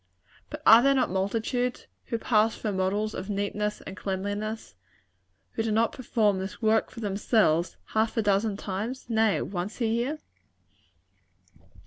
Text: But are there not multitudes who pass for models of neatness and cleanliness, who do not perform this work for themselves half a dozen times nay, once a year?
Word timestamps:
But 0.49 0.63
are 0.65 0.81
there 0.81 0.95
not 0.95 1.11
multitudes 1.11 1.85
who 2.05 2.17
pass 2.17 2.55
for 2.55 2.71
models 2.71 3.13
of 3.13 3.29
neatness 3.29 3.81
and 3.81 3.95
cleanliness, 3.95 4.73
who 5.51 5.61
do 5.61 5.71
not 5.71 5.91
perform 5.91 6.39
this 6.39 6.59
work 6.59 6.89
for 6.89 7.01
themselves 7.01 7.77
half 7.93 8.17
a 8.17 8.23
dozen 8.23 8.57
times 8.57 9.11
nay, 9.11 9.43
once 9.43 9.79
a 9.79 9.85
year? 9.85 10.17